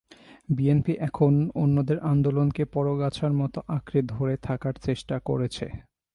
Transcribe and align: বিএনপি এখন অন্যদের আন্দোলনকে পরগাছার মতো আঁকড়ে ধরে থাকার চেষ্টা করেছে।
বিএনপি 0.49 0.93
এখন 0.99 1.33
অন্যদের 1.55 1.97
আন্দোলনকে 2.03 2.63
পরগাছার 2.65 3.33
মতো 3.33 3.59
আঁকড়ে 3.67 4.01
ধরে 4.07 4.35
থাকার 4.37 4.75
চেষ্টা 4.81 5.15
করেছে। 5.19 5.65